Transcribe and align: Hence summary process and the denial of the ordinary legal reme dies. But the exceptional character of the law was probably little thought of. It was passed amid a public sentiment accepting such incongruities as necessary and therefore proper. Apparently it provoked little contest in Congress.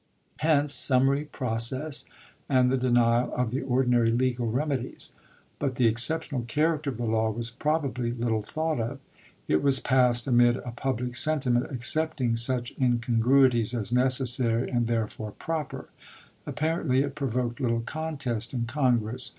Hence 0.37 0.73
summary 0.73 1.25
process 1.25 2.05
and 2.49 2.71
the 2.71 2.75
denial 2.77 3.31
of 3.35 3.51
the 3.51 3.61
ordinary 3.61 4.09
legal 4.11 4.51
reme 4.51 4.81
dies. 4.81 5.11
But 5.59 5.75
the 5.75 5.85
exceptional 5.85 6.41
character 6.47 6.89
of 6.89 6.97
the 6.97 7.05
law 7.05 7.29
was 7.29 7.51
probably 7.51 8.11
little 8.11 8.41
thought 8.41 8.79
of. 8.79 8.97
It 9.47 9.61
was 9.61 9.79
passed 9.79 10.25
amid 10.25 10.55
a 10.55 10.71
public 10.71 11.15
sentiment 11.15 11.67
accepting 11.69 12.35
such 12.35 12.73
incongruities 12.81 13.75
as 13.75 13.91
necessary 13.93 14.71
and 14.71 14.87
therefore 14.87 15.33
proper. 15.33 15.89
Apparently 16.47 17.03
it 17.03 17.13
provoked 17.13 17.59
little 17.59 17.81
contest 17.81 18.55
in 18.55 18.65
Congress. 18.65 19.29